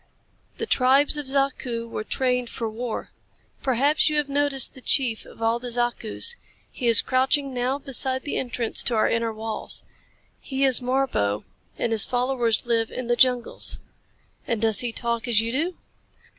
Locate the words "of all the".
5.27-5.69